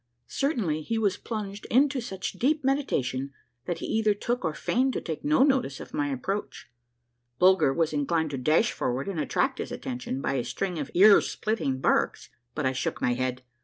Certainly 0.25 0.81
he 0.81 0.97
was 0.97 1.15
plunged 1.17 1.67
into 1.67 2.01
such 2.01 2.31
deep 2.33 2.63
meditation 2.63 3.33
that 3.65 3.77
he 3.77 3.85
either 3.85 4.15
took 4.15 4.43
or 4.43 4.55
feigned 4.55 4.93
to 4.93 4.99
take 5.01 5.23
no 5.23 5.43
notice 5.43 5.79
of 5.79 5.93
my 5.93 6.07
approach. 6.07 6.71
Bulger 7.37 7.71
was 7.71 7.93
in 7.93 8.07
clined 8.07 8.31
to 8.31 8.39
dash 8.39 8.71
forward 8.71 9.07
and 9.07 9.19
attract 9.19 9.59
his 9.59 9.71
attention 9.71 10.19
by 10.19 10.33
a 10.33 10.43
string 10.43 10.79
of 10.79 10.89
ear 10.95 11.21
splitting 11.21 11.81
barks, 11.81 12.29
but 12.55 12.65
I 12.65 12.71
shook 12.71 12.99
my 12.99 13.13
head. 13.13 13.43